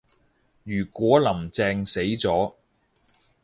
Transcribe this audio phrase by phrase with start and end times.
[0.63, 2.55] 如果林鄭死咗